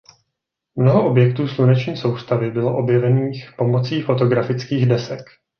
Mnoho 0.75 1.09
objektů 1.09 1.47
sluneční 1.47 1.97
soustavy 1.97 2.51
bylo 2.51 2.77
objevených 2.77 3.53
pomocí 3.57 4.01
fotografických 4.01 4.85
desek. 4.89 5.19